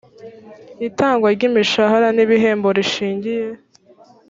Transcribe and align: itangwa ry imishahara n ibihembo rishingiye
itangwa 0.87 1.27
ry 1.35 1.43
imishahara 1.49 2.07
n 2.13 2.19
ibihembo 2.25 2.67
rishingiye 2.77 3.45